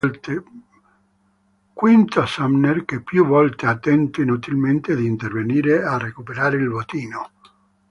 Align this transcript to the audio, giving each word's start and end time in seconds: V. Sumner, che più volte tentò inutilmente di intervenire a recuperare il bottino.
V. 1.63 2.07
Sumner, 2.25 2.85
che 2.85 3.01
più 3.03 3.23
volte 3.23 3.77
tentò 3.79 4.23
inutilmente 4.23 4.95
di 4.95 5.05
intervenire 5.05 5.83
a 5.83 5.99
recuperare 5.99 6.57
il 6.57 6.69
bottino. 6.69 7.29